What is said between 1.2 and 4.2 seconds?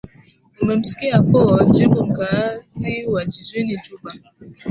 po jimbo mkaazi wa jijini juba